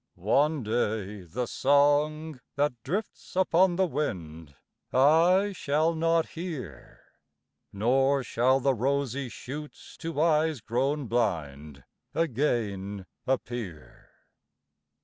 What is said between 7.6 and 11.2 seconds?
Nor shall the rosy shoots to eyes grown